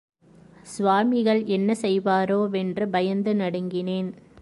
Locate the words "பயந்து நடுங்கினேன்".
2.89-4.09